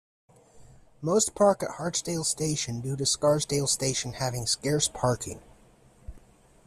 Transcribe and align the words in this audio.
Most 0.99 1.35
park 1.35 1.61
at 1.61 1.75
Hartsdale 1.77 2.25
station, 2.25 2.81
due 2.81 2.95
to 2.95 3.05
Scarsdale 3.05 3.67
station 3.67 4.13
having 4.13 4.47
scarce 4.47 4.87
parking. 4.87 5.43